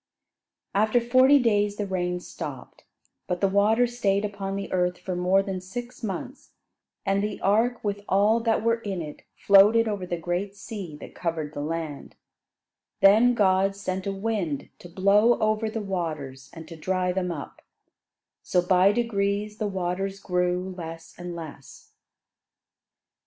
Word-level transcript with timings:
[Illustration: 0.73 0.93
The 0.93 0.97
water 0.97 0.97
rose 0.97 1.13
higher 1.13 1.21
and 1.21 1.29
higher] 1.29 1.37
After 1.37 1.43
forty 1.43 1.43
days 1.43 1.75
the 1.75 1.85
rain 1.85 2.19
stopped, 2.19 2.83
but 3.27 3.41
the 3.41 3.47
water 3.47 3.85
stayed 3.85 4.25
upon 4.25 4.55
the 4.55 4.71
earth 4.71 4.97
for 4.97 5.15
more 5.15 5.43
than 5.43 5.61
six 5.61 6.01
months, 6.01 6.53
and 7.05 7.21
the 7.23 7.39
ark 7.41 7.83
with 7.83 8.01
all 8.09 8.39
that 8.39 8.63
were 8.63 8.79
in 8.79 9.03
it 9.03 9.21
floated 9.35 9.87
over 9.87 10.07
the 10.07 10.17
great 10.17 10.55
sea 10.55 10.97
that 11.01 11.13
covered 11.13 11.53
the 11.53 11.61
land. 11.61 12.15
Then 13.01 13.35
God 13.35 13.75
sent 13.75 14.07
a 14.07 14.11
wind 14.11 14.69
to 14.79 14.89
blow 14.89 15.37
over 15.37 15.69
the 15.69 15.81
waters, 15.83 16.49
and 16.51 16.67
to 16.67 16.75
dry 16.75 17.11
them 17.11 17.31
up; 17.31 17.61
so 18.41 18.59
by 18.59 18.91
degrees 18.91 19.59
the 19.59 19.67
waters 19.67 20.19
grew 20.19 20.73
less 20.75 21.13
and 21.15 21.35
less. 21.35 21.91